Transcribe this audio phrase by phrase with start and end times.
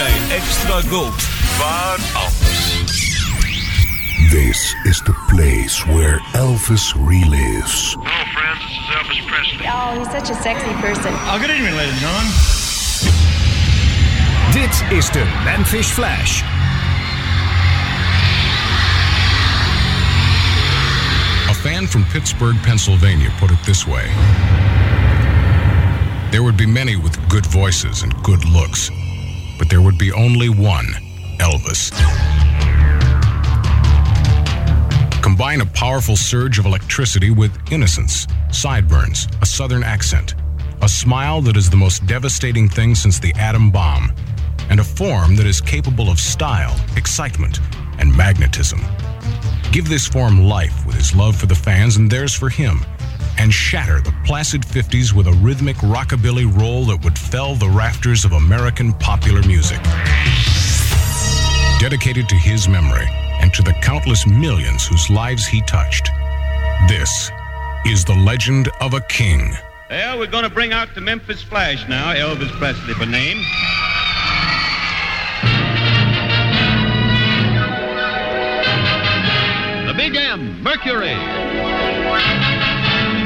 [0.00, 1.28] bij Extra Gold.
[1.58, 2.78] Waar anders?
[4.30, 7.96] This is the place where Elvis relives.
[8.00, 8.60] Hello, friends.
[8.60, 9.66] This is Elvis Presley.
[9.66, 11.12] Oh, he's such a sexy person.
[11.12, 12.32] Oh, good evening, ladies and gentlemen.
[14.52, 16.42] Dit is de Memphis Flash.
[21.48, 24.08] A fan from Pittsburgh, Pennsylvania put it this way
[26.30, 28.90] There would be many with good voices and good looks,
[29.60, 30.86] but there would be only one
[31.38, 31.92] Elvis.
[35.20, 40.34] Combine a powerful surge of electricity with innocence, sideburns, a southern accent,
[40.80, 44.10] a smile that is the most devastating thing since the atom bomb,
[44.70, 47.60] and a form that is capable of style, excitement,
[47.98, 48.80] and magnetism.
[49.72, 52.80] Give this form life with his love for the fans and theirs for him,
[53.38, 58.24] and shatter the placid 50s with a rhythmic rockabilly roll that would fell the rafters
[58.24, 59.82] of American popular music.
[61.78, 63.06] Dedicated to his memory
[63.40, 66.10] and to the countless millions whose lives he touched,
[66.88, 67.30] this
[67.86, 69.54] is the legend of a king.
[69.88, 73.38] Well, we're going to bring out the Memphis Flash now, Elvis Presley by name.
[79.86, 81.16] The Big M, Mercury.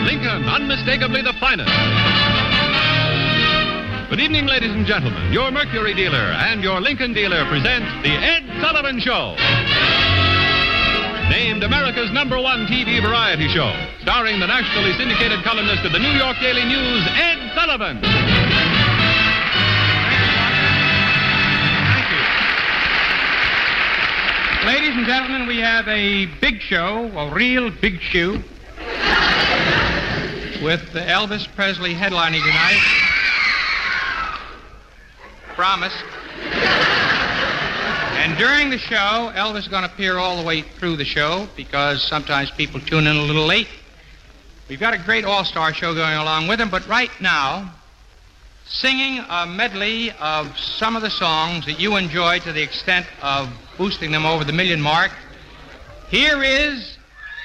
[0.05, 1.73] Lincoln, unmistakably the finest.
[4.11, 5.33] Good evening, ladies and gentlemen.
[5.33, 9.35] Your Mercury dealer and your Lincoln dealer present The Ed Sullivan Show.
[11.31, 16.13] Named America's number one TV variety show, starring the nationally syndicated columnist of the New
[16.13, 17.97] York Daily News, Ed Sullivan.
[24.67, 28.43] Ladies and gentlemen, we have a big show, a real big shoe,
[30.65, 32.81] with Elvis Presley headlining tonight.
[35.55, 35.93] Promise.
[38.17, 41.47] And during the show, Elvis is going to appear all the way through the show
[41.55, 43.69] because sometimes people tune in a little late.
[44.67, 47.70] We've got a great all-star show going along with him, but right now,
[48.64, 53.51] singing a medley of some of the songs that you enjoy to the extent of
[53.77, 55.11] boosting them over the million mark.
[56.08, 56.96] Here is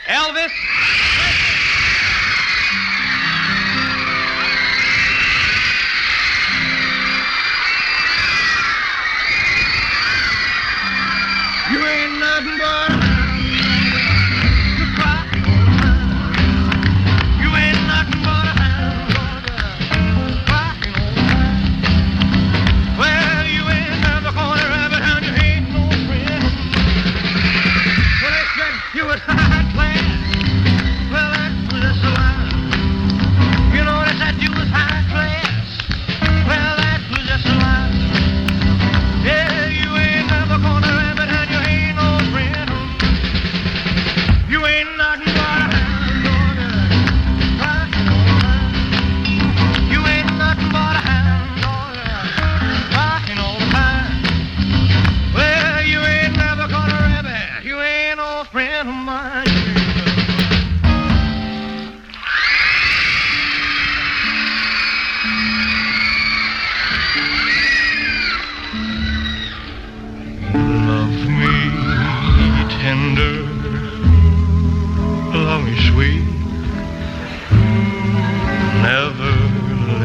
[0.08, 1.49] Elvis.
[12.42, 12.99] Button Bar.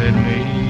[0.04, 0.63] at me.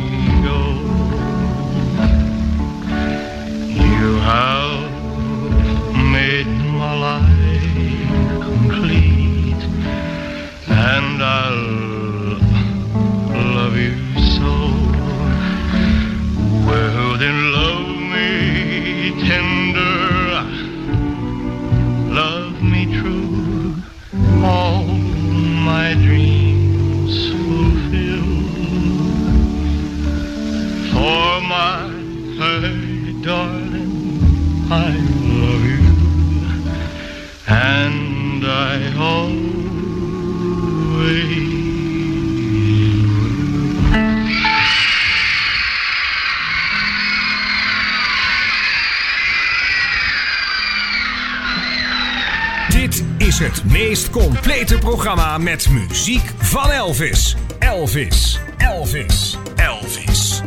[54.95, 57.37] Programma met muziek van Elvis.
[57.59, 60.41] Elvis, Elvis, Elvis.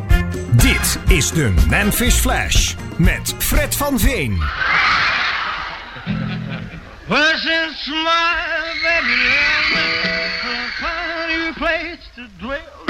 [0.52, 4.44] Dit is de Memphis Flash met Fred van Veen.
[7.08, 9.22] Well, since my baby
[10.40, 12.86] I a new place to dwell.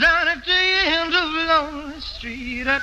[0.00, 2.82] Down at the end of Lonely Street, that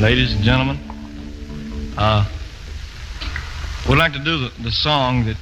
[0.00, 0.78] Ladies and gentlemen,
[1.98, 2.26] uh,
[3.86, 5.36] we'd like to do the, the song that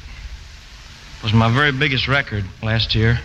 [1.22, 3.20] was my very biggest record last year.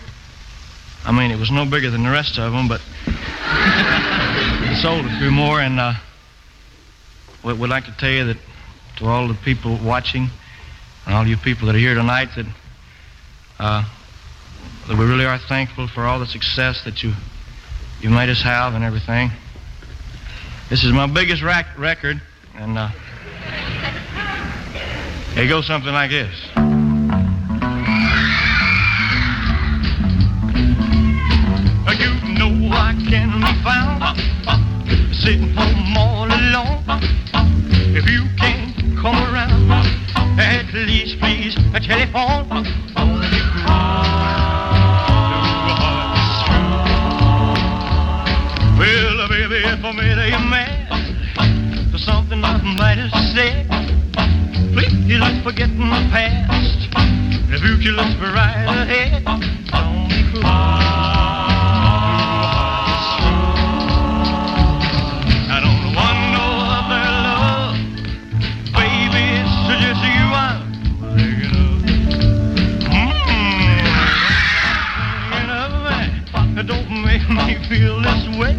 [1.04, 5.18] I mean, it was no bigger than the rest of them, but it sold a
[5.18, 5.94] few more, and uh,
[7.42, 8.36] we- we'd like to tell you that
[8.98, 10.28] to all the people watching
[11.04, 12.46] and all you people that are here tonight that
[13.58, 13.84] uh,
[14.86, 17.12] that we really are thankful for all the success that you
[18.00, 19.32] you made us have and everything.
[20.70, 22.20] This is my biggest rac- record,
[22.56, 22.88] and uh,
[25.36, 26.34] it goes something like this.
[32.00, 36.82] You know I can be found sitting home all alone.
[37.96, 39.70] If you can't come around,
[40.40, 41.54] at least please
[41.86, 42.64] telephone.
[49.48, 50.88] Baby, if I made you mad
[51.90, 53.68] for something I might have said,
[54.72, 56.88] please let's forget my past.
[57.50, 59.24] The future looks right ahead.
[59.24, 60.46] Don't be cruel.
[65.52, 67.76] I don't want no other love,
[68.72, 69.24] baby.
[69.44, 70.72] It's just you I'm
[71.16, 71.84] thinking of.
[76.16, 76.56] Mm.
[76.56, 78.53] You don't make me feel this way.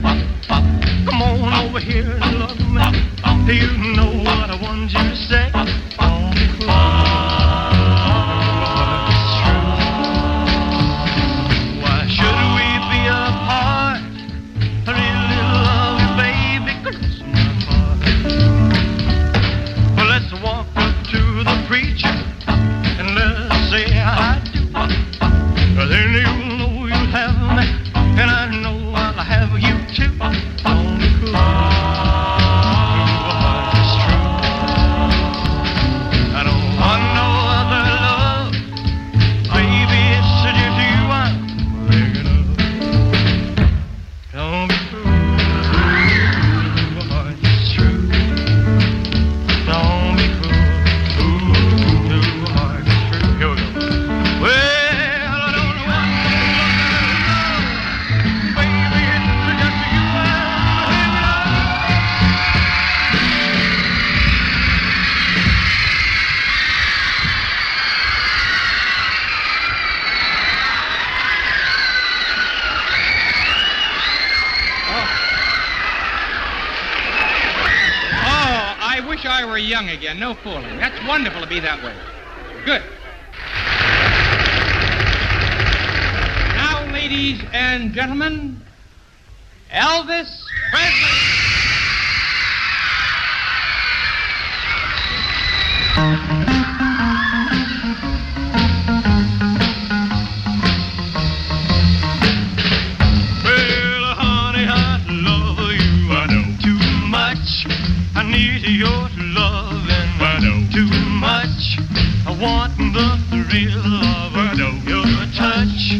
[113.55, 114.51] feel of her.
[114.57, 115.93] Don't touch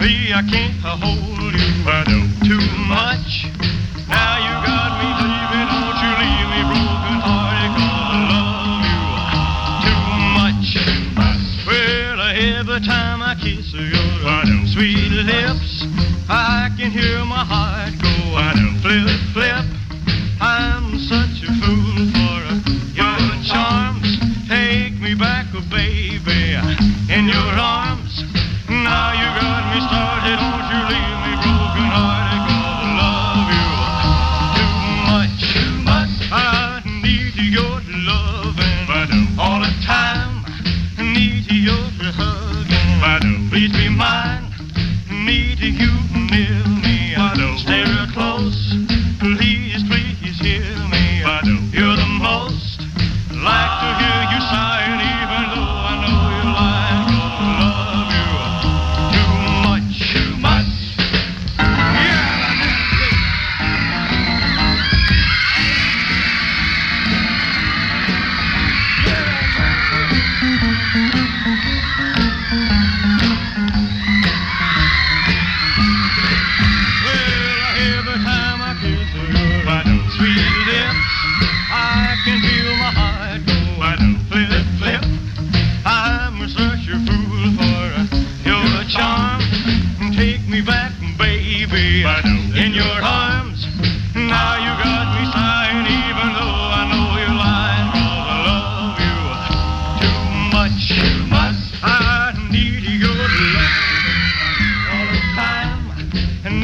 [0.00, 1.35] me, I can't hold.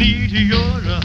[0.02, 1.01] meteor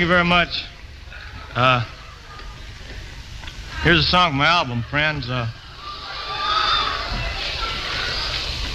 [0.00, 0.64] Thank you very much.
[1.54, 1.84] Uh,
[3.82, 5.28] here's a song from my album, friends.
[5.28, 5.46] Uh,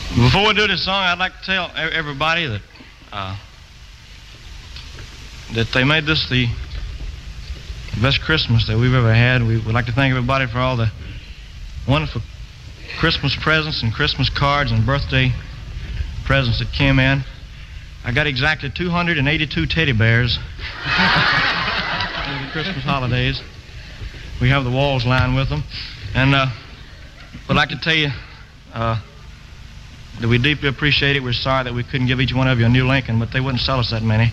[0.10, 2.62] before we do this song, I'd like to tell everybody that
[3.12, 3.36] uh,
[5.56, 6.46] that they made this the
[8.00, 9.42] best Christmas that we've ever had.
[9.42, 10.92] We would like to thank everybody for all the
[11.88, 12.22] wonderful
[13.00, 15.32] Christmas presents and Christmas cards and birthday
[16.24, 17.24] presents that came in.
[18.06, 20.44] I got exactly 282 teddy bears for
[22.46, 23.42] the Christmas holidays.
[24.40, 25.64] We have the walls lined with them.
[26.14, 26.46] And uh,
[27.48, 28.10] would like to tell you
[28.76, 29.02] uh,
[30.22, 31.24] that we deeply appreciate it.
[31.24, 33.40] We're sorry that we couldn't give each one of you a new Lincoln, but they
[33.40, 34.32] wouldn't sell us that many.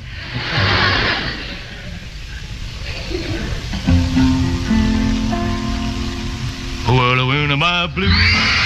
[7.32, 8.61] Went to my blue.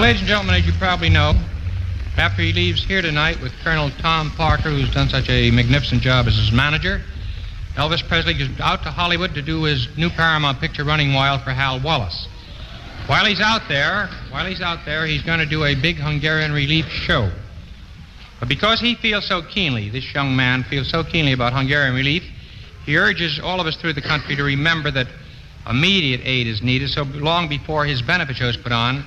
[0.00, 1.34] Ladies and gentlemen, as you probably know,
[2.16, 6.26] after he leaves here tonight with Colonel Tom Parker, who's done such a magnificent job
[6.26, 7.02] as his manager,
[7.76, 11.50] Elvis Presley is out to Hollywood to do his new Paramount picture, Running Wild, for
[11.50, 12.26] Hal Wallace.
[13.06, 16.52] While he's out there, while he's out there, he's going to do a big Hungarian
[16.52, 17.30] relief show.
[18.40, 22.24] But because he feels so keenly, this young man feels so keenly about Hungarian relief,
[22.86, 25.06] he urges all of us through the country to remember that
[25.68, 26.88] immediate aid is needed.
[26.88, 29.04] So long before his benefit show is put on,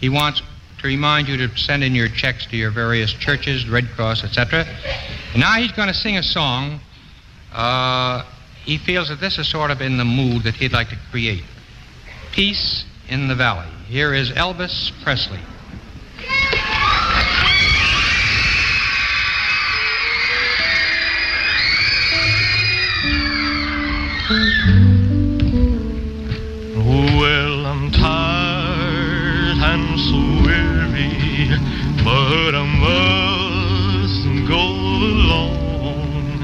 [0.00, 0.42] he wants
[0.78, 4.66] to remind you to send in your checks to your various churches, Red Cross, etc.
[5.36, 6.80] Now he's going to sing a song.
[7.52, 8.24] Uh,
[8.64, 11.44] he feels that this is sort of in the mood that he'd like to create.
[12.32, 13.68] Peace in the Valley.
[13.86, 15.40] Here is Elvis Presley.
[24.28, 24.95] Well,
[32.28, 34.64] but I must go
[35.14, 36.40] along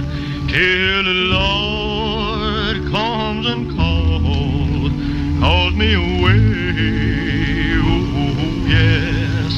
[0.46, 4.92] till the Lord comes and calls,
[5.40, 6.38] calls me away.
[7.82, 7.98] Oh,
[8.68, 9.50] yes.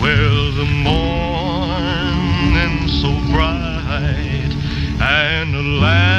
[0.00, 2.12] Well, the morning's
[3.02, 4.52] so bright
[4.98, 6.09] and the lamb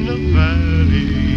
[0.00, 1.29] in the valley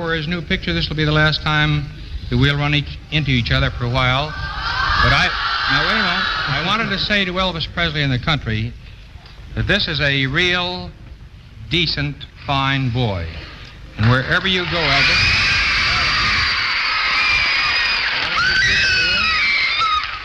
[0.00, 1.84] for his new picture, this will be the last time
[2.30, 4.28] that we'll run each, into each other for a while.
[4.28, 5.28] But I,
[5.70, 6.24] now wait a moment.
[6.48, 8.72] I wanted to say to Elvis Presley and the country
[9.56, 10.90] that this is a real,
[11.68, 13.28] decent, fine boy.
[13.98, 15.20] And wherever you go, Elvis,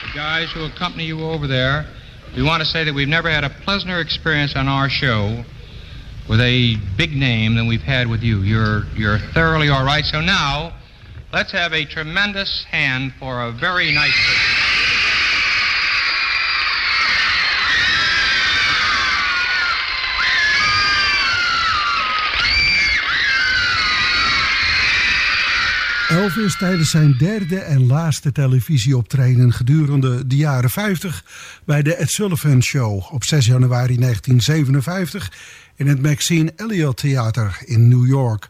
[0.08, 1.86] the guys who accompany you over there,
[2.38, 5.44] we want to say that we've never had a pleasanter experience on our show
[6.28, 8.42] with a big name than we've had with you.
[8.42, 10.06] You're you're thoroughly all right.
[10.06, 10.74] So now,
[11.32, 14.66] let's have a tremendous hand for a very nice person.
[26.10, 31.24] Elvis tijdens zijn derde en laatste televisieoptreden gedurende de jaren 50
[31.66, 35.32] bij de Ed Sullivan Show op 6 januari 1957
[35.76, 38.50] in het Maxine Elliott Theater in New York.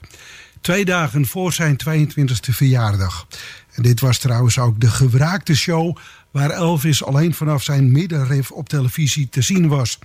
[0.61, 3.27] Twee dagen voor zijn 22e verjaardag.
[3.71, 5.97] En dit was trouwens ook de gewraakte show
[6.31, 9.99] waar Elvis alleen vanaf zijn middenrif op televisie te zien was.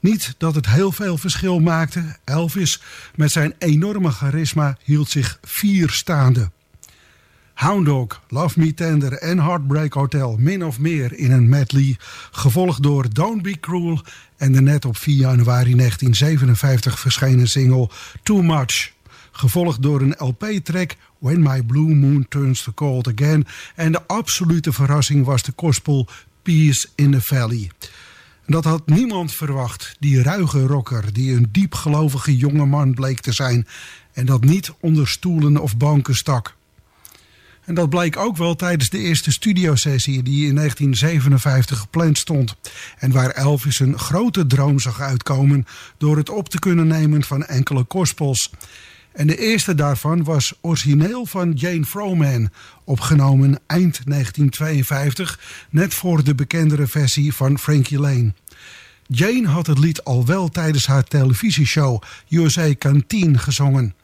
[0.00, 2.16] Niet dat het heel veel verschil maakte.
[2.24, 2.80] Elvis
[3.14, 6.50] met zijn enorme charisma hield zich vier staande.
[7.54, 11.96] Hound Dog, Love Me Tender en Heartbreak Hotel min of meer in een medley.
[12.30, 14.00] Gevolgd door Don't Be Cruel
[14.36, 17.88] en de net op 4 januari 1957 verschenen single
[18.22, 18.92] Too Much.
[19.32, 23.46] Gevolgd door een LP-track When My Blue Moon Turns to Cold Again.
[23.74, 26.08] En de absolute verrassing was de gospel
[26.42, 27.70] Peace in the Valley.
[28.46, 33.66] Dat had niemand verwacht, die ruige rocker, die een diepgelovige jonge man bleek te zijn
[34.12, 36.56] en dat niet onder stoelen of banken stak.
[37.72, 42.56] En dat bleek ook wel tijdens de eerste studiosessie die in 1957 gepland stond.
[42.98, 45.66] En waar Elvis een grote droom zag uitkomen
[45.98, 48.50] door het op te kunnen nemen van enkele gospels.
[49.12, 52.50] En de eerste daarvan was origineel van Jane Froman,
[52.84, 58.32] opgenomen eind 1952, net voor de bekendere versie van Frankie Lane.
[59.06, 63.94] Jane had het lied al wel tijdens haar televisieshow USA Canteen gezongen.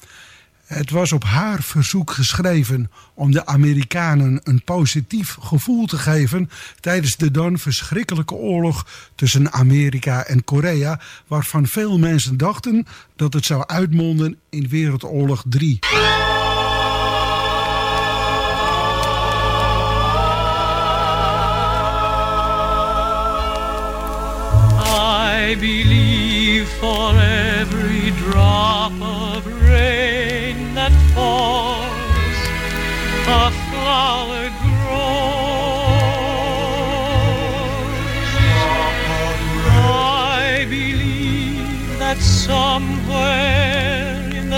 [0.69, 6.51] Het was op haar verzoek geschreven om de Amerikanen een positief gevoel te geven
[6.81, 13.45] tijdens de dan verschrikkelijke oorlog tussen Amerika en Korea, waarvan veel mensen dachten dat het
[13.45, 15.79] zou uitmonden in Wereldoorlog 3.
[25.51, 28.78] I believe for every drop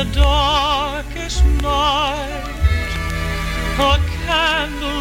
[0.04, 2.54] the darkest night,
[3.78, 4.99] a candle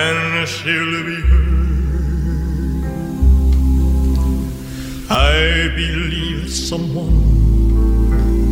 [0.00, 1.60] can still be heard.
[5.10, 7.20] I believe someone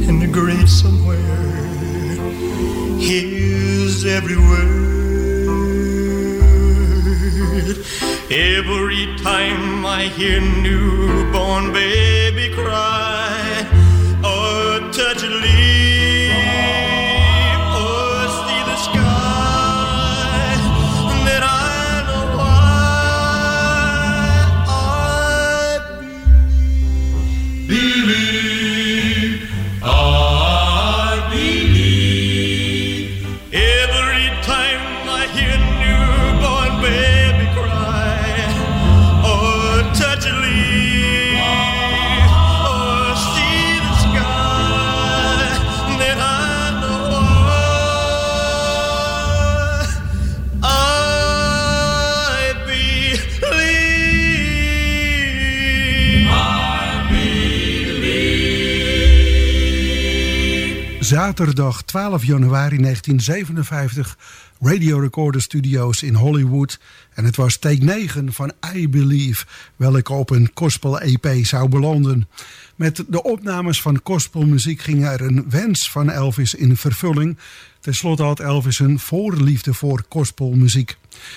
[0.08, 1.36] in the great somewhere
[3.06, 4.88] hears every word.
[8.30, 13.66] Every time I hear newborn baby cry
[14.32, 15.57] or touch a leaf
[61.28, 64.18] Zaterdag 12 januari 1957,
[64.60, 66.80] Radio Recorder Studios in Hollywood.
[67.14, 69.44] En het was take 9 van I Believe,
[69.76, 72.28] welke op een gospel-EP zou belanden.
[72.76, 77.38] Met de opnames van gospelmuziek ging er een wens van Elvis in vervulling.
[77.80, 80.96] Ten slotte had Elvis een voorliefde voor gospelmuziek.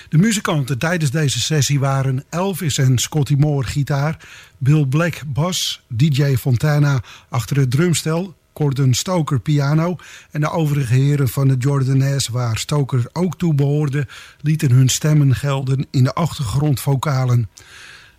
[0.09, 4.17] De muzikanten tijdens deze sessie waren Elvis en Scotty Moore gitaar,
[4.57, 9.95] Bill Black bas, DJ Fontana achter het drumstel, Gordon Stoker piano
[10.31, 14.07] en de overige heren van de Jordanaires waar Stoker ook toe behoorde,
[14.41, 17.49] lieten hun stemmen gelden in de achtergrondvokalen.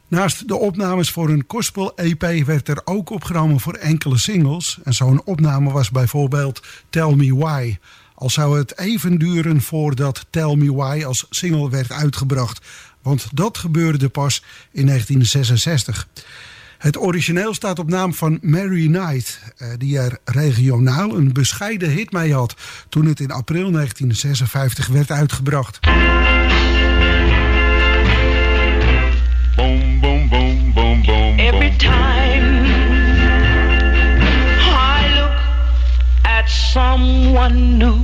[0.08, 4.78] Naast de opnames voor een gospel-EP werd er ook opgenomen voor enkele singles.
[4.84, 7.76] En zo'n opname was bijvoorbeeld Tell Me Why.
[8.14, 12.66] Al zou het even duren voordat Tell Me Why als single werd uitgebracht.
[13.02, 14.42] Want dat gebeurde pas
[14.72, 16.08] in 1966.
[16.82, 22.12] Het origineel staat op naam van Mary Knight, eh, die er regionaal een bescheiden hit
[22.12, 22.54] mee had
[22.88, 25.80] toen het in april 1956 werd uitgebracht.
[29.56, 31.38] Boom, boom, boom, boom, boom.
[31.38, 32.66] Every time
[34.70, 35.38] I look
[36.22, 37.96] at someone new,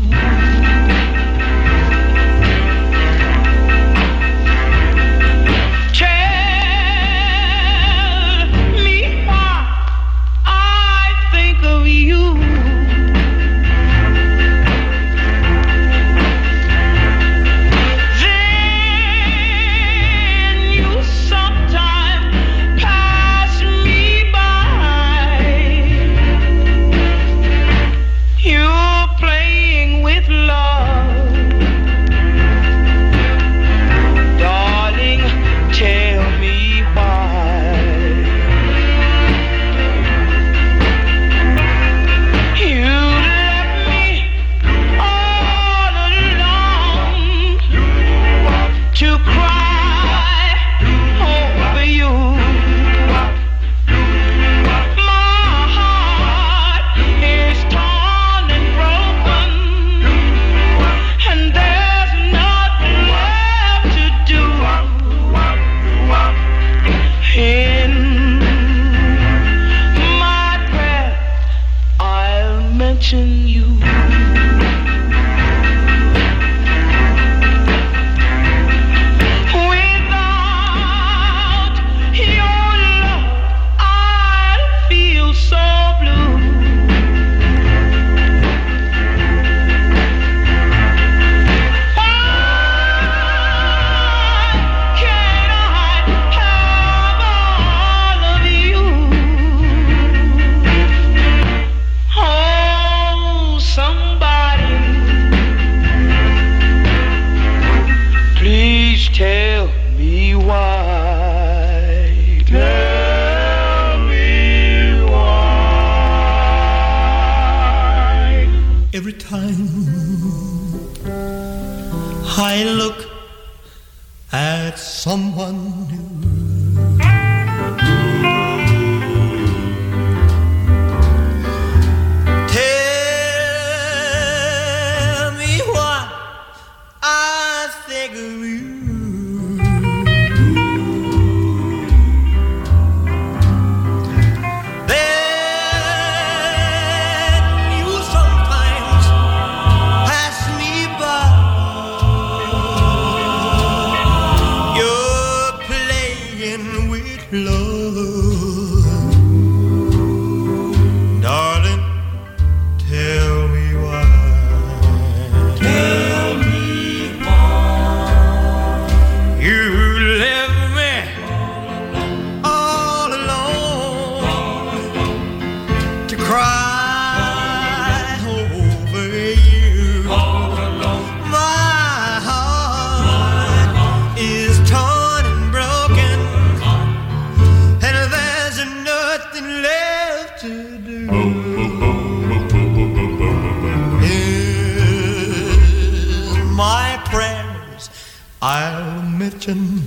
[199.48, 199.77] question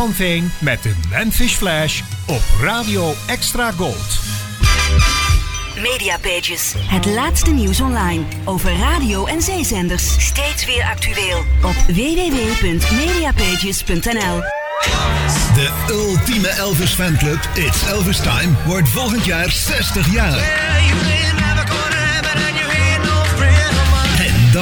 [0.00, 4.18] van Veen met de Memphis Flash op Radio Extra Gold.
[5.76, 6.74] Mediapages.
[6.78, 10.24] Het laatste nieuws online over radio en zeezenders.
[10.24, 14.40] Steeds weer actueel op www.mediapages.nl.
[15.54, 20.38] De ultieme Elvis fanclub It's Elvis Time wordt volgend jaar 60 jaar.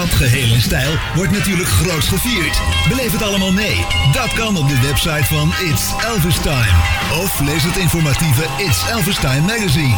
[0.09, 2.61] Dat geheel in stijl wordt natuurlijk groots gevierd.
[2.89, 3.85] Beleef het allemaal mee.
[4.13, 6.75] Dat kan op de website van It's Elvis Time.
[7.23, 9.97] Of lees het informatieve It's Elvis Time magazine.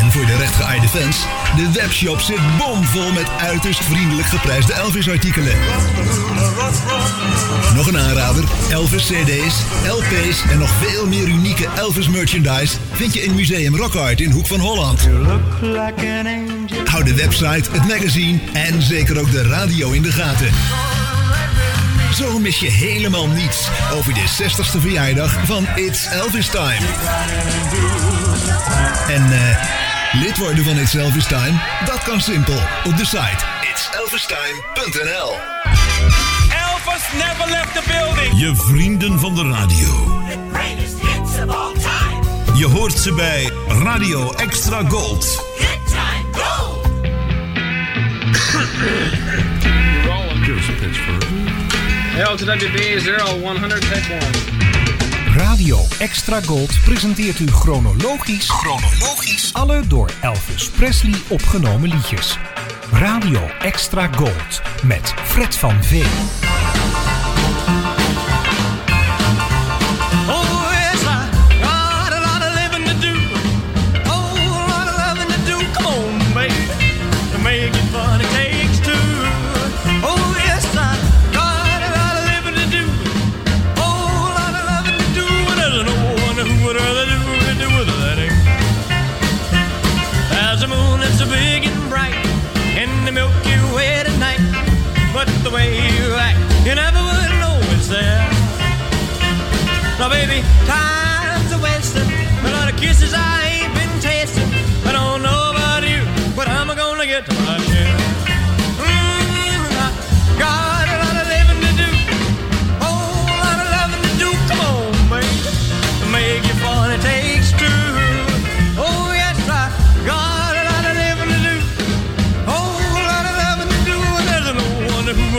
[0.00, 1.16] En voor de rechtgeaarde fans,
[1.56, 5.56] de webshop zit bomvol met uiterst vriendelijk geprijsde Elvis artikelen.
[7.74, 9.54] Nog een aanrader, Elvis CD's,
[9.86, 14.30] LP's en nog veel meer unieke Elvis merchandise vind je in Museum Rock Art in
[14.30, 15.08] Hoek van Holland.
[16.84, 20.50] Hou de website, het magazine en zeker ook de radio in de gaten.
[22.14, 26.86] Zo mis je helemaal niets over de 60ste verjaardag van It's Elvis Time.
[29.08, 31.60] En eh, lid worden van It's Elvis Time?
[31.84, 35.30] Dat kan simpel op de site itselvistime.nl.
[36.68, 38.40] Elvis never left the building.
[38.40, 40.20] Je vrienden van de radio.
[40.52, 42.58] Greatest hits of all time.
[42.58, 45.51] Je hoort ze bij Radio Extra Gold.
[48.52, 48.60] Give
[50.58, 51.18] us a pitch for
[52.18, 54.20] LTWB 0100 take 1.
[55.36, 62.38] Radio Extra Gold presenteert u chronologisch, chronologisch alle door Elvis Presley opgenomen liedjes.
[62.92, 66.51] Radio Extra Gold met Fred van Veen.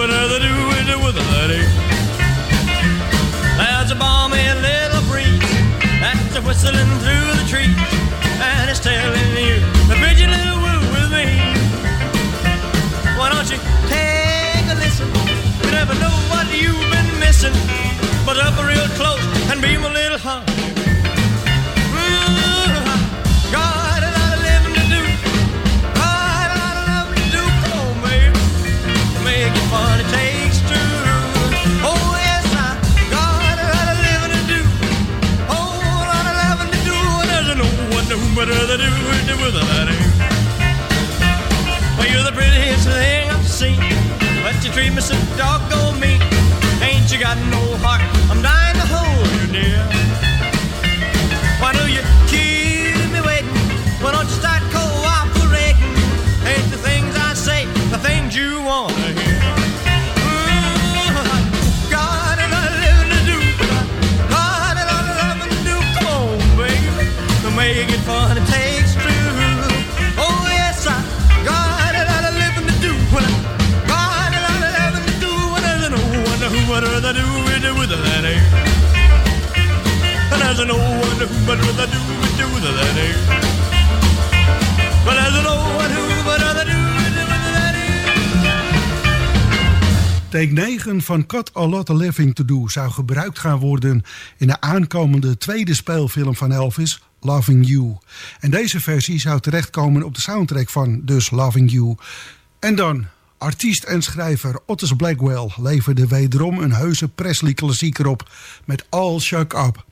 [0.03, 1.63] winner, the new winner with a lady.
[3.55, 5.39] There's a balmy little breeze
[6.01, 7.71] that's a whistling through the trees,
[8.43, 11.27] and it's telling you to bid your little woo with me.
[13.17, 15.07] Why don't you take a listen?
[15.63, 17.55] You never know what you've been missing,
[18.25, 18.82] but up a real
[39.37, 39.97] you with a honey.
[41.97, 43.79] Well, you're the prettiest thing I've seen,
[44.43, 46.21] but you treat me so doggone mean.
[46.81, 48.01] Ain't you got no heart?
[48.29, 50.12] I'm dying to hold you, dear.
[81.45, 81.59] But.
[81.77, 82.03] But.
[90.33, 94.03] Take 9 van Cut A Lot of Living To Do zou gebruikt gaan worden
[94.37, 97.97] in de aankomende tweede speelfilm van Elvis, Loving You.
[98.39, 101.95] En deze versie zou terechtkomen op de soundtrack van dus Loving You.
[102.59, 103.05] En dan,
[103.43, 108.29] artiest en schrijver Otis Blackwell leverde wederom een heuse Presley-klassieker op
[108.65, 109.85] met All Shuck Up.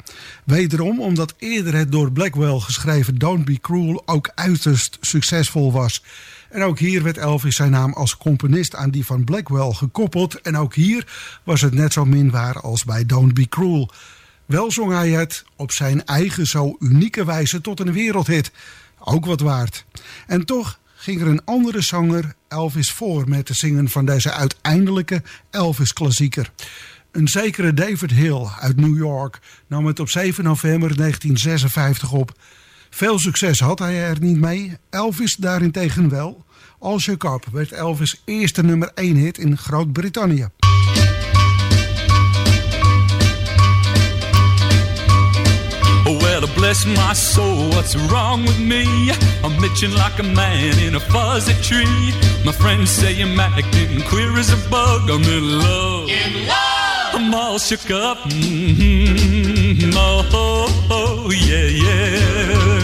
[0.44, 6.04] Wederom omdat eerder het door Blackwell geschreven Don't Be Cruel ook uiterst succesvol was.
[6.50, 10.42] En ook hier werd Elvis zijn naam als componist aan die van Blackwell gekoppeld.
[10.42, 11.08] En ook hier
[11.44, 13.90] was het net zo min waar als bij Don't Be Cruel.
[14.46, 18.52] Wel zong hij het op zijn eigen zo unieke wijze tot een wereldhit.
[19.00, 19.86] Ook wat waard.
[20.28, 25.22] En toch ging er een andere zanger Elvis voor met te zingen van deze uiteindelijke
[25.50, 26.52] Elvis-klassieker.
[27.12, 32.38] Een zekere David Hill uit New York nam het op 7 november 1956 op.
[32.90, 36.46] Veel succes had hij er niet mee, Elvis daarentegen wel.
[36.80, 40.48] All Shook Up werd Elvis' eerste nummer 1 hit in Groot-Brittannië.
[46.42, 49.12] Well, bless my soul, what's wrong with me?
[49.44, 52.14] I'm itching like a man in a fuzzy tree.
[52.44, 55.08] My friends say I'm acting queer as a bug.
[55.08, 56.10] I'm in love.
[56.10, 57.14] In love!
[57.14, 58.18] I'm all shook up.
[58.30, 59.92] Mm-hmm.
[59.94, 62.80] Oh, oh, oh, yeah, yeah.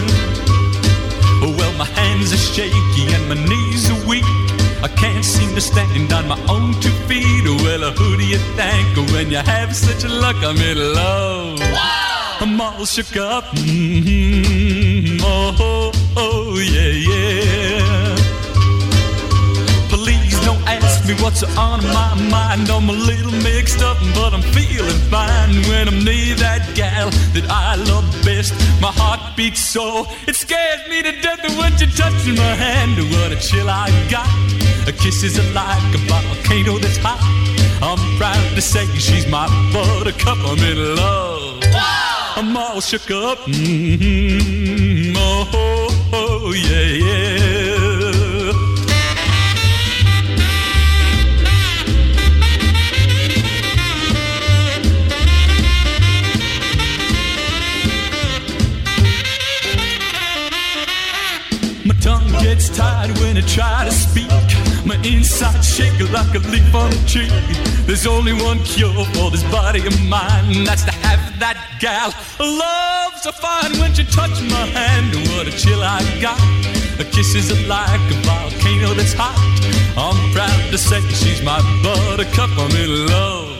[1.58, 4.22] Well, my hands are shaky and my knees are weak.
[4.84, 7.44] I can't seem to stand on my own two feet.
[7.44, 10.36] Well, who do you think when you have such a luck?
[10.44, 11.58] I'm in love.
[11.58, 12.07] Wow!
[12.40, 13.44] I'm all shook up.
[13.56, 15.18] Mm-hmm.
[15.22, 18.14] Oh, oh, oh, yeah, yeah.
[19.88, 22.70] Please don't ask me what's on my mind.
[22.70, 27.46] I'm a little mixed up, but I'm feeling fine when I'm near that gal that
[27.50, 28.54] I love best.
[28.80, 32.98] My heart beats so it scares me to death when you touch my hand.
[33.10, 34.30] What a chill I got.
[34.86, 37.18] A kiss is like a volcano that's hot.
[37.82, 40.38] I'm proud to say she's my buttercup.
[40.38, 41.67] I'm in love.
[42.40, 43.38] I'm all shook up.
[43.48, 45.16] Mm-hmm.
[45.16, 48.52] Oh, oh, yeah, yeah.
[61.84, 64.30] My tongue gets tired when I try to speak.
[64.86, 67.28] My inside shake like a leaf on a tree.
[67.86, 70.97] There's only one cure for this body of mine, and that's to have
[71.38, 72.10] that gal.
[72.38, 75.14] Love's so fine when you touch my hand.
[75.30, 76.38] What a chill I got.
[76.98, 79.38] A kiss is like a volcano that's hot.
[79.96, 82.50] I'm proud to say she's my buttercup.
[82.58, 83.58] I'm in love.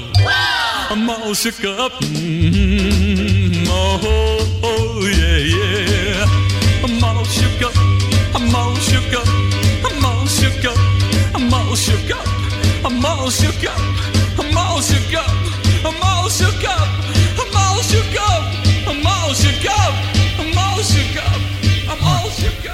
[0.90, 1.92] I'm all shook up.
[2.02, 3.64] Mm-hmm.
[3.68, 6.26] Oh, oh, oh, yeah, yeah.
[6.84, 7.74] I'm all shook up.
[8.34, 9.28] I'm all shook up.
[9.84, 10.78] I'm all shook up.
[11.34, 12.26] I'm all shook up.
[12.84, 13.78] I'm all shook up.
[14.38, 15.30] I'm all shook up.
[15.84, 17.07] I'm all shook up.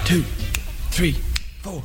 [0.04, 0.22] Two,
[0.90, 1.12] three,
[1.62, 1.82] four.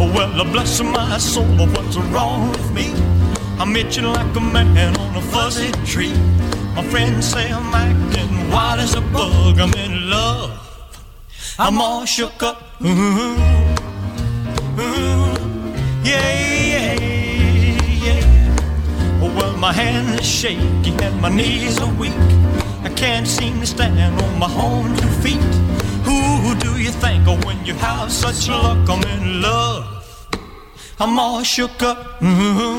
[0.00, 2.92] Oh, well, bless my soul, what's wrong with me?
[3.58, 6.14] I'm itching like a man on a fuzzy tree.
[6.74, 9.58] My friends say I'm acting wild as a bug.
[9.58, 10.58] I'm in love.
[11.58, 12.62] I'm all shook up.
[12.80, 12.86] Ooh,
[14.78, 15.36] ooh,
[16.02, 16.32] yeah,
[16.72, 17.17] yeah,
[19.38, 22.12] well, my hands are shaky and my knees are weak.
[22.82, 25.54] I can't seem to stand on my own two feet.
[26.08, 28.88] Who do you think of when you have such luck?
[28.88, 29.84] I'm in love.
[30.98, 32.20] I'm all shook up.
[32.22, 32.78] Ooh,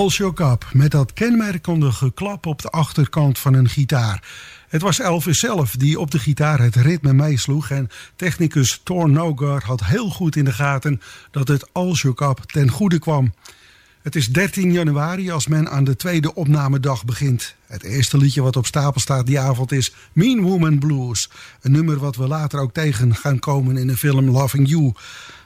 [0.00, 0.68] All shook up.
[0.72, 4.22] Met dat kenmerkende geklap op de achterkant van een gitaar.
[4.68, 7.70] Het was Elvis zelf die op de gitaar het ritme meesloeg...
[7.70, 11.00] en technicus Thor Nogar had heel goed in de gaten
[11.30, 13.32] dat het All Shook Up ten goede kwam.
[14.02, 17.54] Het is 13 januari als men aan de tweede opnamedag begint.
[17.66, 21.30] Het eerste liedje wat op stapel staat die avond is Mean Woman Blues.
[21.60, 24.92] Een nummer wat we later ook tegen gaan komen in de film Loving You.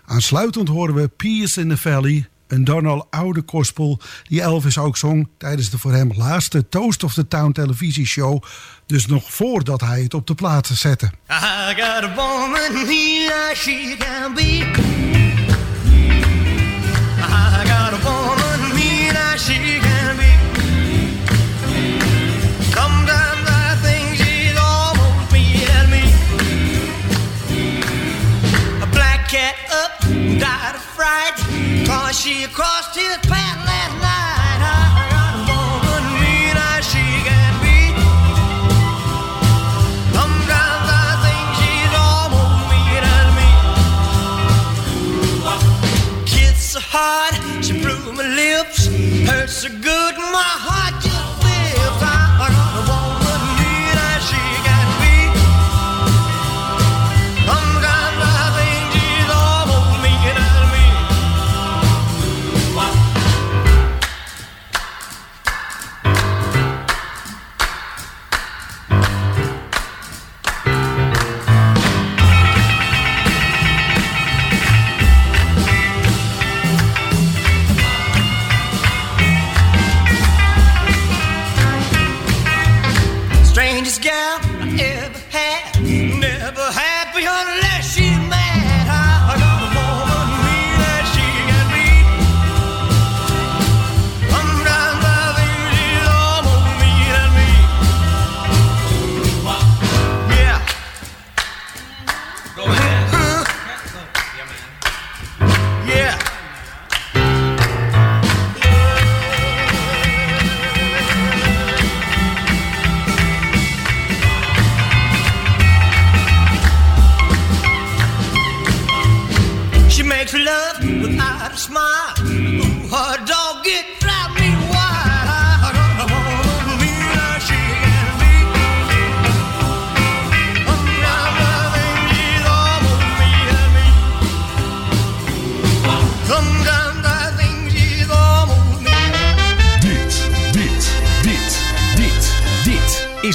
[0.05, 2.29] Aansluitend horen we Peace in the Valley...
[2.47, 7.05] Een dan al oude gospel die Elvis ook zong tijdens de voor hem laatste Toast
[7.05, 8.43] of the Town televisieshow.
[8.87, 11.11] Dus nog voordat hij het op de plaat zette.
[11.31, 12.11] I got
[13.57, 15.64] she can be.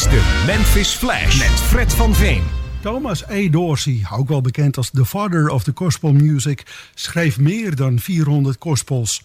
[0.09, 2.43] De Memphis Flash met Fred van Veen.
[2.81, 3.49] Thomas A.
[3.49, 8.55] Dorsey, ook wel bekend als the father of the gospel music, schreef meer dan 400
[8.59, 9.21] gospels.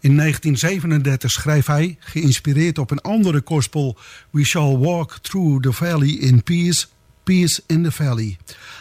[0.00, 3.96] In 1937 schreef hij, geïnspireerd op een andere gospel,
[4.30, 6.86] We Shall Walk Through the Valley in Peace,
[7.22, 8.36] Peace in the Valley.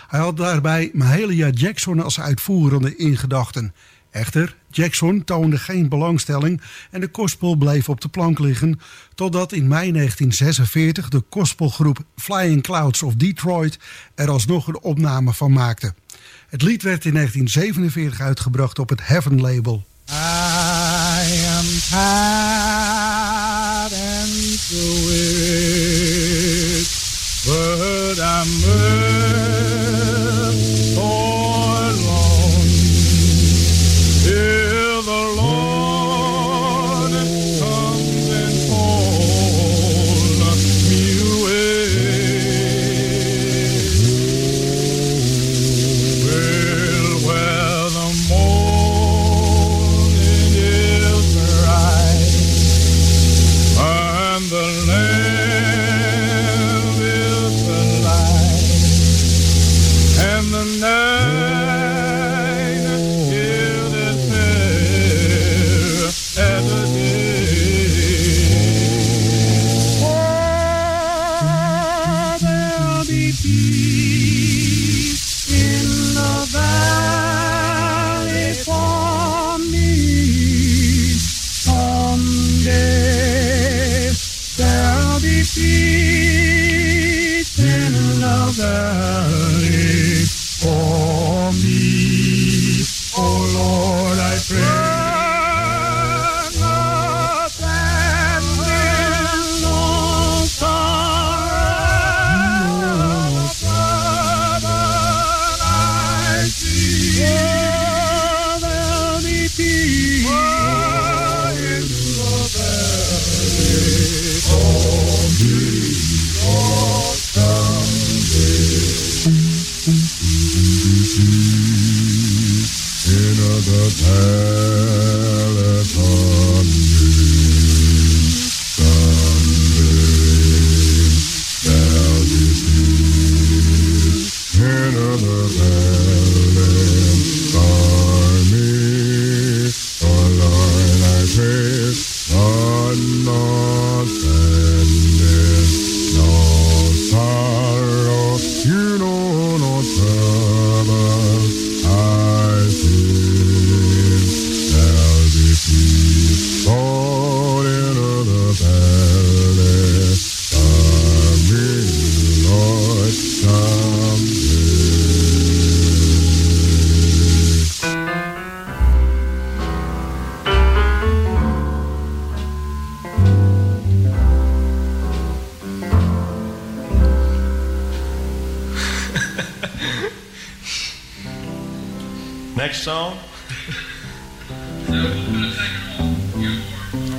[0.07, 3.73] Hij had daarbij Mahalia Jackson als uitvoerende in gedachten.
[4.17, 6.61] Echter, Jackson toonde geen belangstelling
[6.91, 8.79] en de gospel bleef op de plank liggen,
[9.15, 13.79] totdat in mei 1946 de gospelgroep Flying Clouds of Detroit
[14.15, 15.93] er alsnog een opname van maakte.
[16.49, 19.85] Het lied werd in 1947 uitgebracht op het Heaven label.
[20.09, 20.13] I
[21.57, 22.07] am tired
[23.93, 25.27] and so
[88.57, 89.36] love.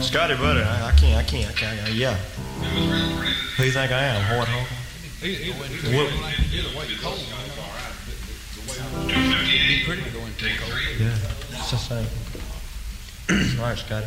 [0.08, 2.14] Scotty brother, I, I, can't, I can't, I can't, yeah.
[2.14, 4.74] Who do you think I am, Hard Hawker?
[10.98, 11.14] Yeah,
[11.58, 12.06] it's the same.
[13.60, 14.06] All right, Scotty.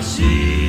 [0.00, 0.67] See.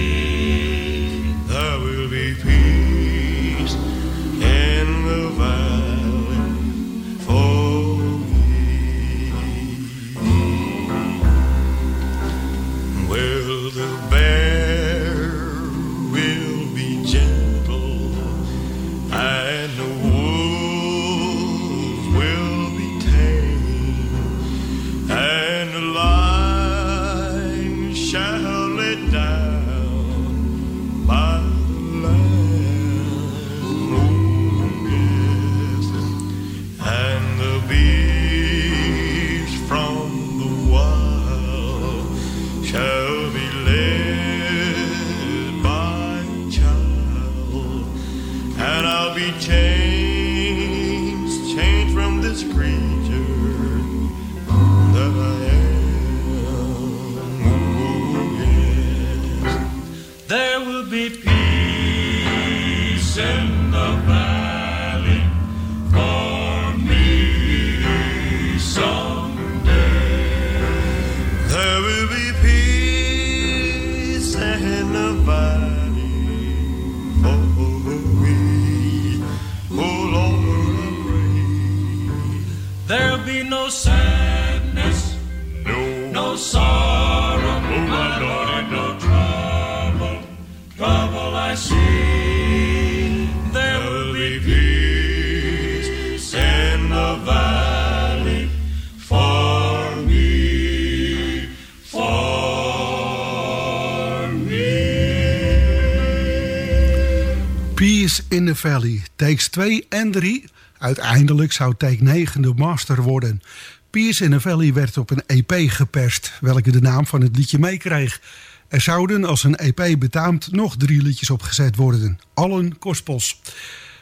[108.69, 110.43] Valley, takes 2 en 3.
[110.77, 113.41] Uiteindelijk zou take 9 de master worden.
[113.89, 117.59] Peace in the Valley werd op een EP geperst, welke de naam van het liedje
[117.59, 118.21] meekreeg.
[118.67, 122.19] Er zouden, als een EP betaamt, nog drie liedjes opgezet worden.
[122.33, 123.41] Allen gospels.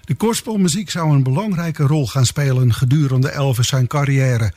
[0.01, 4.53] De gospelmuziek zou een belangrijke rol gaan spelen gedurende Elvis zijn carrière.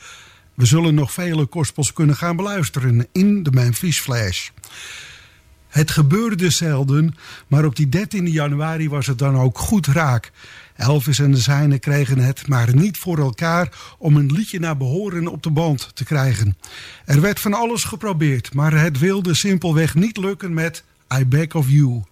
[0.53, 4.49] We zullen nog vele gospels kunnen gaan beluisteren in de Memphis Flash.
[5.71, 7.15] Het gebeurde zelden,
[7.47, 10.31] maar op die 13 januari was het dan ook goed raak.
[10.75, 15.27] Elvis en de zijnen kregen het maar niet voor elkaar om een liedje naar behoren
[15.27, 16.57] op de band te krijgen.
[17.05, 20.83] Er werd van alles geprobeerd, maar het wilde simpelweg niet lukken met
[21.19, 22.03] I Beg of You.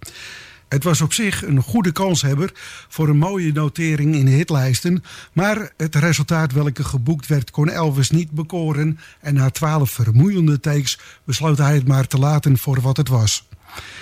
[0.68, 2.52] Het was op zich een goede kanshebber
[2.88, 5.04] voor een mooie notering in de hitlijsten,
[5.34, 11.00] maar het resultaat welke geboekt werd kon Elvis niet bekoren en na twaalf vermoeiende takes
[11.24, 13.48] besloot hij het maar te laten voor wat het was.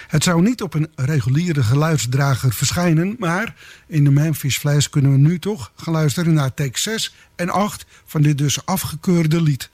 [0.08, 3.56] Het zou niet op een reguliere geluidsdrager verschijnen, maar
[3.88, 7.86] in de Memphis Flash kunnen we nu toch gaan luisteren naar take 6 en 8
[8.06, 9.70] van dit dus afgekeurde lied.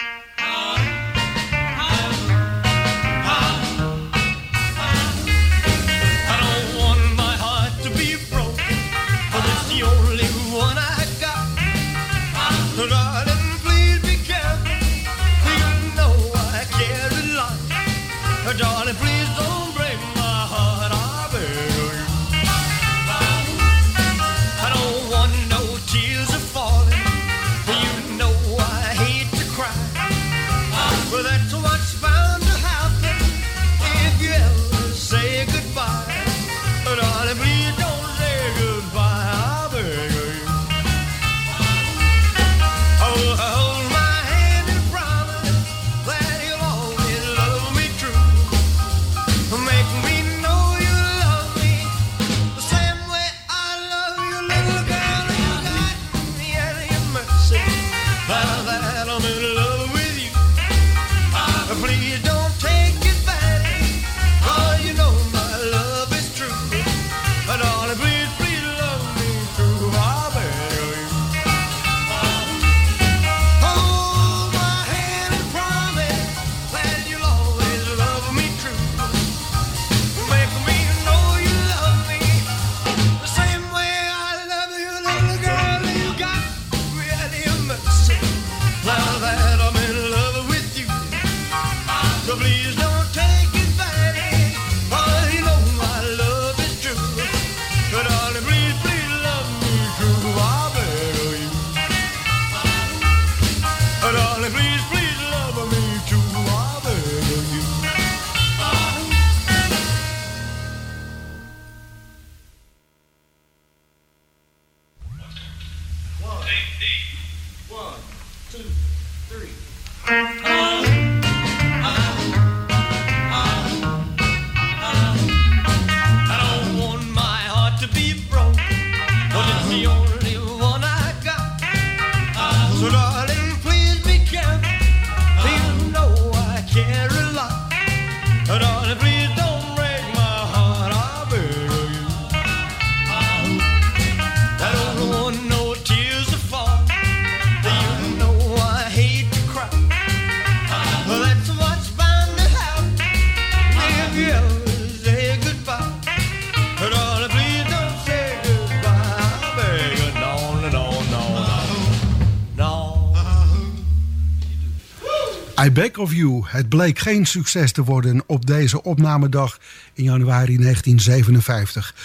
[165.64, 166.44] I Beg of You.
[166.46, 169.60] Het bleek geen succes te worden op deze opnamedag
[169.94, 171.96] in januari 1957.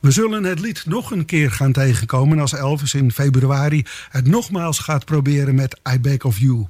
[0.00, 4.78] We zullen het lied nog een keer gaan tegenkomen als Elvis in februari het nogmaals
[4.78, 6.66] gaat proberen met I Beg of You.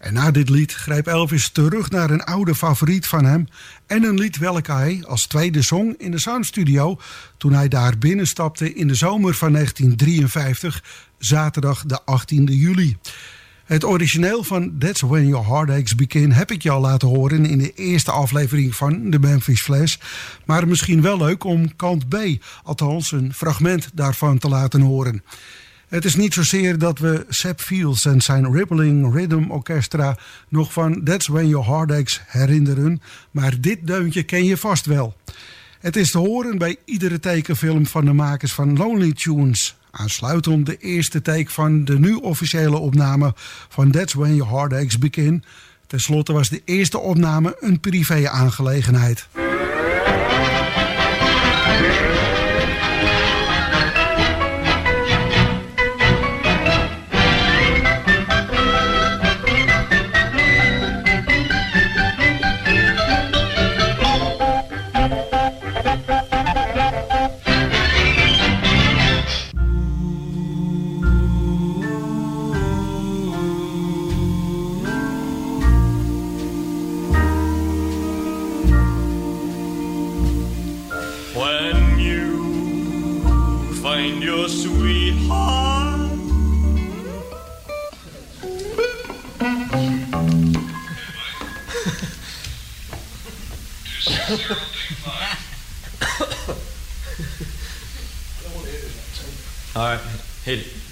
[0.00, 3.48] En na dit lied greep Elvis terug naar een oude favoriet van hem
[3.86, 7.00] en een lied welke hij als tweede zong in de Soundstudio
[7.36, 10.84] toen hij daar binnenstapte in de zomer van 1953,
[11.18, 12.96] zaterdag de 18e juli.
[13.64, 17.58] Het origineel van That's When Your Heartaches Begin heb ik je al laten horen in
[17.58, 19.96] de eerste aflevering van de Memphis Flash.
[20.44, 22.16] Maar misschien wel leuk om kant B,
[22.62, 25.22] althans een fragment daarvan te laten horen.
[25.88, 30.18] Het is niet zozeer dat we Seb Fields en zijn Rippling Rhythm Orchestra
[30.48, 35.16] nog van That's When Your Heartaches herinneren, maar dit deuntje ken je vast wel.
[35.78, 39.76] Het is te horen bij iedere tekenfilm van de makers van Lonely Tunes.
[39.90, 43.32] Aansluitend de eerste take van de nu officiële opname
[43.68, 45.44] van That's When Your Heartaches Begin.
[45.86, 49.28] Ten slotte was de eerste opname een privé-aangelegenheid.
[49.32, 49.45] When
[84.48, 86.10] sweetheart,
[99.74, 100.00] All right,
[100.44, 100.85] hit it.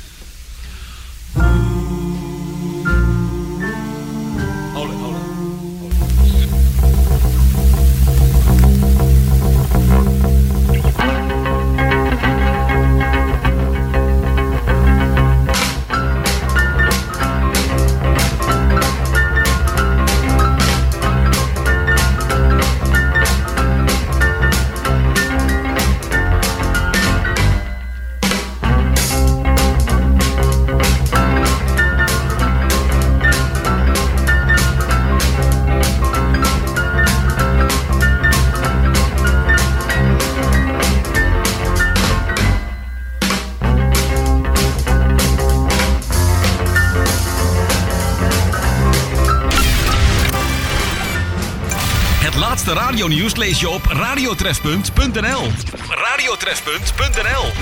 [54.44, 55.50] radiotrefpunt.nl.
[55.88, 57.52] Radiotrefpunt.nl.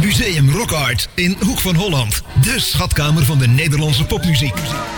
[0.00, 2.22] Museum Rock Art in Hoek van Holland.
[2.42, 4.54] De schatkamer van de Nederlandse popmuziek.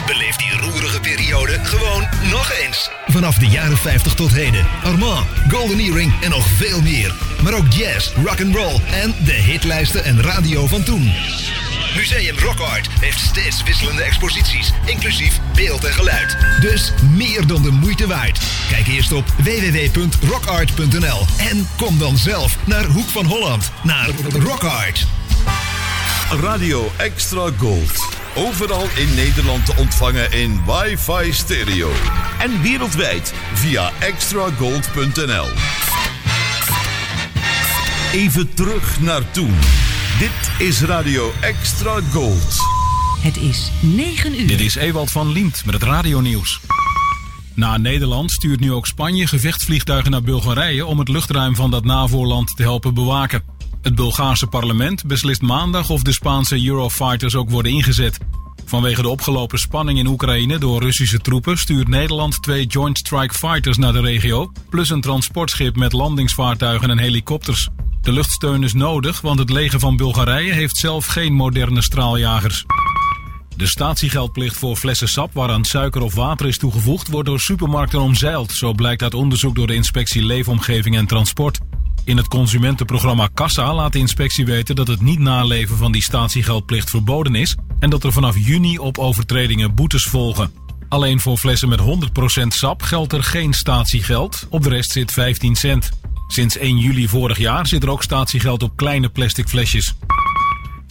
[0.06, 2.90] Beleef die roerige periode gewoon nog eens.
[3.06, 4.66] Vanaf de jaren 50 tot heden.
[4.84, 7.14] Armand, Golden Earring en nog veel meer.
[7.42, 11.12] Maar ook jazz, rock and roll en de hitlijsten en radio van toen.
[11.96, 16.36] Museum Rock Art heeft steeds wisselende exposities, inclusief beeld en geluid.
[16.60, 18.38] Dus meer dan de moeite waard.
[18.70, 25.06] Kijk eerst op www.rockart.nl en kom dan zelf naar Hoek van Holland, naar Rock Art.
[26.40, 28.16] Radio Extra Gold.
[28.34, 31.92] Overal in Nederland te ontvangen in wifi stereo.
[32.38, 35.48] En wereldwijd via extragold.nl.
[38.12, 39.54] Even terug naar toen.
[40.58, 42.56] Is Radio Extra Gold.
[43.20, 44.46] Het is 9 uur.
[44.46, 46.60] Dit is Ewald van Liemt met het radionieuws.
[47.54, 52.56] Na Nederland stuurt nu ook Spanje gevechtsvliegtuigen naar Bulgarije om het luchtruim van dat NAVO-land
[52.56, 53.42] te helpen bewaken.
[53.82, 58.18] Het Bulgaarse parlement beslist maandag of de Spaanse Eurofighters ook worden ingezet.
[58.64, 63.76] Vanwege de opgelopen spanning in Oekraïne door Russische troepen stuurt Nederland twee Joint Strike Fighters
[63.76, 67.68] naar de regio, plus een transportschip met landingsvaartuigen en helikopters.
[68.06, 72.64] De luchtsteun is nodig, want het leger van Bulgarije heeft zelf geen moderne straaljagers.
[73.56, 78.52] De statiegeldplicht voor flessen sap waaraan suiker of water is toegevoegd wordt door supermarkten omzeild.
[78.52, 81.58] Zo blijkt uit onderzoek door de inspectie Leefomgeving en Transport.
[82.04, 86.90] In het consumentenprogramma Kassa laat de inspectie weten dat het niet naleven van die statiegeldplicht
[86.90, 90.52] verboden is en dat er vanaf juni op overtredingen boetes volgen.
[90.88, 91.80] Alleen voor flessen met
[92.42, 95.90] 100% sap geldt er geen statiegeld, op de rest zit 15 cent.
[96.26, 99.94] Sinds 1 juli vorig jaar zit er ook statiegeld op kleine plastic flesjes.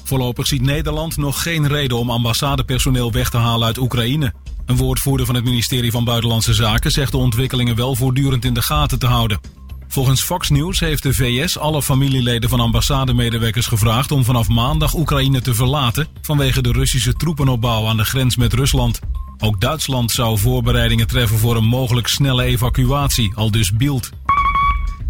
[0.04, 4.34] Voorlopig ziet Nederland nog geen reden om ambassadepersoneel weg te halen uit Oekraïne.
[4.66, 8.62] Een woordvoerder van het ministerie van Buitenlandse Zaken zegt de ontwikkelingen wel voortdurend in de
[8.62, 9.40] gaten te houden.
[9.88, 15.42] Volgens Fox News heeft de VS alle familieleden van ambassademedewerkers gevraagd om vanaf maandag Oekraïne
[15.42, 19.00] te verlaten vanwege de Russische troepenopbouw aan de grens met Rusland.
[19.38, 24.10] Ook Duitsland zou voorbereidingen treffen voor een mogelijk snelle evacuatie, al dus Bild.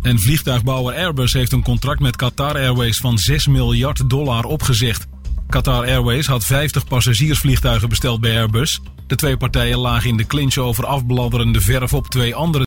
[0.06, 5.08] En vliegtuigbouwer Airbus heeft een contract met Qatar Airways van 6 miljard dollar opgezegd.
[5.50, 8.82] Qatar Airways had 50 passagiersvliegtuigen besteld bij Airbus.
[9.08, 12.64] De twee partijen lagen in de clinch over afbladderende verf op twee andere